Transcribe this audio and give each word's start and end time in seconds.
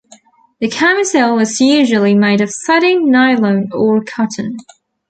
The 0.59 0.67
camisole 0.67 1.37
is 1.41 1.61
usually 1.61 2.15
made 2.15 2.41
of 2.41 2.49
satin, 2.49 3.11
nylon, 3.11 3.69
or 3.71 4.03
cotton. 4.03 4.57